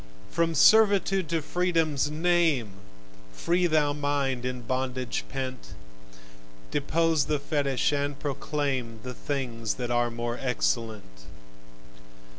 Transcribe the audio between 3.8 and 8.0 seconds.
thy mind in bondage pent; Depose the fetich,